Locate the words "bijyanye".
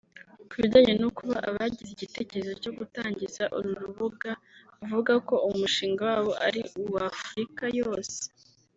0.61-0.93